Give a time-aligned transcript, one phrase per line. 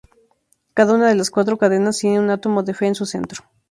[0.73, 3.43] Cada una de las cuatro cadenas tiene un átomo de Fe en su centro.